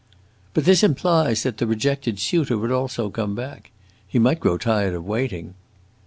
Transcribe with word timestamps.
"But 0.55 0.65
this 0.65 0.81
implies 0.83 1.43
that 1.43 1.57
the 1.57 1.67
rejected 1.67 2.17
suitor 2.17 2.57
would 2.57 2.71
also 2.71 3.11
come 3.11 3.35
back. 3.35 3.69
He 4.07 4.17
might 4.17 4.39
grow 4.39 4.57
tired 4.57 4.95
of 4.95 5.05
waiting." 5.05 5.53